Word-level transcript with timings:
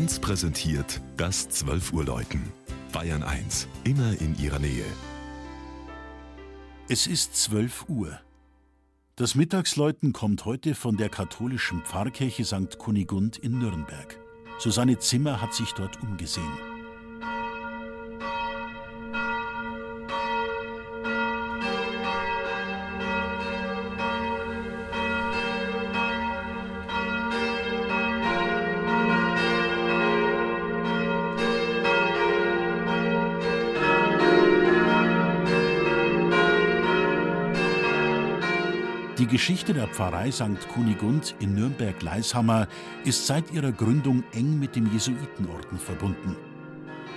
1 0.00 0.20
präsentiert 0.20 1.02
das 1.18 1.50
12 1.50 1.92
Uhr 1.92 2.06
Läuten. 2.06 2.40
Bayern 2.90 3.22
1, 3.22 3.68
immer 3.84 4.18
in 4.18 4.34
ihrer 4.38 4.58
Nähe. 4.58 4.86
Es 6.88 7.06
ist 7.06 7.36
12 7.36 7.84
Uhr. 7.90 8.18
Das 9.16 9.34
Mittagsläuten 9.34 10.14
kommt 10.14 10.46
heute 10.46 10.74
von 10.74 10.96
der 10.96 11.10
katholischen 11.10 11.82
Pfarrkirche 11.82 12.46
St. 12.46 12.78
Kunigund 12.78 13.36
in 13.36 13.58
Nürnberg. 13.58 14.18
Susanne 14.58 14.98
Zimmer 14.98 15.42
hat 15.42 15.52
sich 15.52 15.72
dort 15.72 16.02
umgesehen. 16.02 16.69
Die 39.20 39.26
Geschichte 39.26 39.74
der 39.74 39.86
Pfarrei 39.86 40.30
St. 40.30 40.66
Kunigund 40.72 41.34
in 41.40 41.54
Nürnberg-Leishammer 41.54 42.66
ist 43.04 43.26
seit 43.26 43.52
ihrer 43.52 43.70
Gründung 43.70 44.24
eng 44.32 44.58
mit 44.58 44.76
dem 44.76 44.90
Jesuitenorden 44.90 45.78
verbunden. 45.78 46.36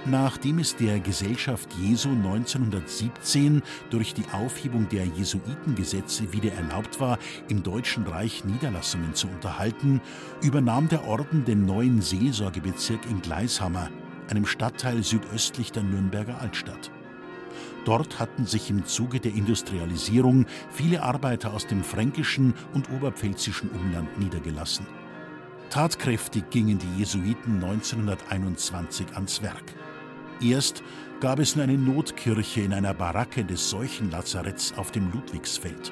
Nachdem 0.03 0.59
es 0.59 0.76
der 0.76 0.99
Gesellschaft 0.99 1.70
Jesu 1.81 2.09
1917 2.09 3.62
durch 3.89 4.13
die 4.13 4.26
Aufhebung 4.34 4.89
der 4.89 5.05
Jesuitengesetze 5.05 6.34
wieder 6.34 6.52
erlaubt 6.52 6.99
war, 6.99 7.20
im 7.48 7.63
Deutschen 7.63 8.05
Reich 8.05 8.43
Niederlassungen 8.43 9.13
zu 9.13 9.27
unterhalten, 9.29 10.01
übernahm 10.41 10.90
der 10.90 11.07
Orden 11.07 11.45
den 11.45 11.65
neuen 11.65 12.01
Seelsorgebezirk 12.01 12.99
in 13.09 13.21
Gleishammer, 13.21 13.90
einem 14.29 14.46
Stadtteil 14.46 15.04
südöstlich 15.04 15.71
der 15.71 15.84
Nürnberger 15.84 16.41
Altstadt. 16.41 16.91
Dort 17.85 18.20
hatten 18.20 18.45
sich 18.45 18.70
im 18.70 18.85
Zuge 18.85 19.20
der 19.20 19.34
Industrialisierung 19.34 20.45
viele 20.71 21.03
Arbeiter 21.03 21.53
aus 21.53 21.67
dem 21.67 21.84
fränkischen 21.84 22.53
und 22.73 22.90
oberpfälzischen 22.90 23.70
Umland 23.71 24.17
niedergelassen. 24.20 24.85
Tatkräftig 25.70 26.49
gingen 26.49 26.77
die 26.77 26.99
Jesuiten 26.99 27.55
1921 27.55 29.07
ans 29.15 29.41
Werk. 29.41 29.73
Erst 30.40 30.84
gab 31.20 31.40
es 31.40 31.57
eine 31.57 31.77
Notkirche 31.77 32.62
in 32.62 32.73
einer 32.73 32.93
Baracke 32.93 33.43
des 33.43 33.70
Seuchenlazaretts 33.70 34.77
auf 34.77 34.91
dem 34.91 35.12
Ludwigsfeld. 35.12 35.91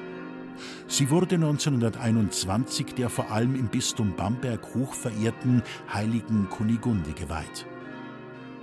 Sie 0.86 1.10
wurde 1.10 1.36
1921 1.36 2.94
der 2.94 3.08
vor 3.08 3.30
allem 3.30 3.54
im 3.54 3.68
Bistum 3.68 4.14
Bamberg 4.14 4.74
hochverehrten 4.74 5.62
heiligen 5.92 6.48
Kunigunde 6.48 7.12
geweiht. 7.12 7.66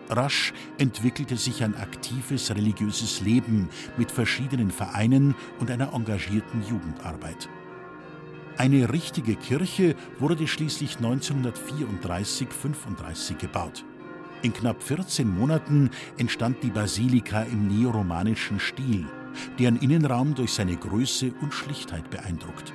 Rasch 0.10 0.54
entwickelte 0.78 1.38
sich 1.38 1.64
ein 1.64 1.76
aktives 1.76 2.50
religiöses 2.50 3.22
Leben 3.22 3.70
mit 3.98 4.12
verschiedenen 4.12 4.72
Vereinen 4.72 5.36
und 5.60 5.70
einer 5.70 5.94
engagierten 5.94 6.64
Jugendarbeit. 6.68 7.48
Eine 8.58 8.92
richtige 8.92 9.36
Kirche 9.36 9.96
wurde 10.18 10.48
schließlich 10.48 10.98
1934-35 10.98 13.38
gebaut. 13.38 13.86
In 14.42 14.52
knapp 14.52 14.82
14 14.84 15.30
Monaten 15.30 15.92
entstand 16.18 16.64
die 16.64 16.72
Basilika 16.72 17.44
im 17.44 17.68
neoromanischen 17.68 18.60
Stil, 18.60 19.06
deren 19.60 19.78
Innenraum 19.78 20.34
durch 20.36 20.52
seine 20.54 20.76
Größe 20.76 21.32
und 21.42 21.54
Schlichtheit 21.54 22.10
beeindruckt. 22.10 22.74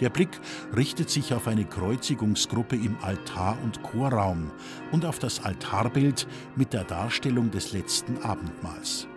Der 0.00 0.10
Blick 0.10 0.40
richtet 0.76 1.10
sich 1.10 1.34
auf 1.34 1.48
eine 1.48 1.64
Kreuzigungsgruppe 1.64 2.76
im 2.76 2.96
Altar- 3.02 3.58
und 3.64 3.82
Chorraum 3.82 4.52
und 4.92 5.04
auf 5.04 5.18
das 5.18 5.44
Altarbild 5.44 6.28
mit 6.54 6.72
der 6.72 6.84
Darstellung 6.84 7.50
des 7.50 7.72
letzten 7.72 8.18
Abendmahls. 8.22 9.08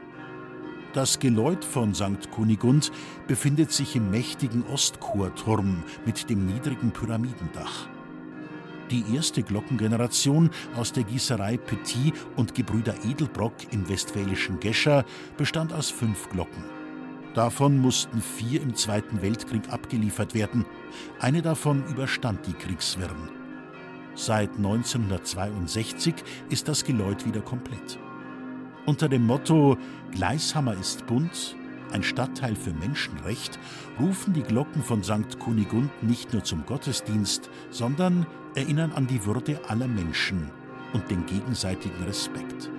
Das 0.94 1.20
Geläut 1.20 1.64
von 1.64 1.94
St. 1.94 2.32
Kunigund 2.32 2.92
befindet 3.28 3.72
sich 3.72 3.96
im 3.96 4.10
mächtigen 4.10 4.66
Ostchorturm 4.66 5.84
mit 6.06 6.30
dem 6.30 6.46
niedrigen 6.48 6.92
Pyramidendach. 6.92 7.88
Die 8.90 9.06
erste 9.16 9.42
Glockengeneration 9.42 10.50
aus 10.76 10.92
der 10.92 11.04
Gießerei 11.04 11.56
Petit 11.56 12.14
und 12.36 12.56
Gebrüder 12.56 12.94
Edelbrock 13.06 13.54
im 13.72 13.88
westfälischen 13.88 14.60
Gescher 14.60 15.06
bestand 15.38 15.72
aus 15.72 15.90
fünf 15.90 16.28
Glocken. 16.30 16.81
Davon 17.34 17.80
mussten 17.80 18.22
vier 18.22 18.62
im 18.62 18.76
Zweiten 18.76 19.22
Weltkrieg 19.22 19.70
abgeliefert 19.70 20.34
werden. 20.34 20.66
Eine 21.20 21.42
davon 21.42 21.86
überstand 21.88 22.46
die 22.46 22.54
Kriegswirren. 22.54 23.30
Seit 24.16 24.58
1962 24.58 26.16
ist 26.50 26.68
das 26.68 26.84
Geläut 26.84 27.26
wieder 27.26 27.42
komplett. 27.42 27.98
Unter 28.86 29.08
dem 29.08 29.26
Motto 29.26 29.78
Gleishammer 30.12 30.74
ist 30.74 31.08
bunt, 31.08 31.56
ein 31.94 32.04
Stadtteil 32.04 32.56
für 32.56 32.74
Menschenrecht, 32.74 33.60
rufen 34.00 34.34
die 34.34 34.44
Glocken 34.44 34.84
von 34.84 35.04
St. 35.04 35.40
Kunigund 35.40 35.92
nicht 36.04 36.34
nur 36.34 36.44
zum 36.44 36.66
Gottesdienst, 36.66 37.50
sondern 37.70 38.26
erinnern 38.56 38.92
an 38.92 39.08
die 39.08 39.26
Würde 39.26 39.60
aller 39.70 39.88
Menschen 39.88 40.50
und 40.94 41.10
den 41.10 41.26
gegenseitigen 41.26 42.04
Respekt. 42.04 42.70